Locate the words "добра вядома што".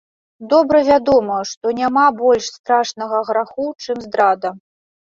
0.53-1.75